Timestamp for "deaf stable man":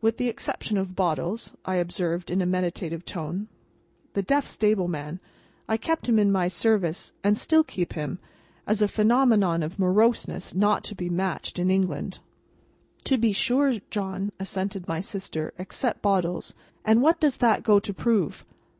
4.22-5.20